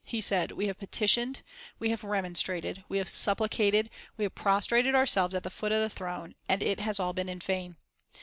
[0.07, 1.43] He said: "We have petitioned,
[1.77, 5.91] we have remonstrated, we have supplicated, we have prostrated ourselves at the foot of the
[5.91, 7.75] throne, and it has all been in vain.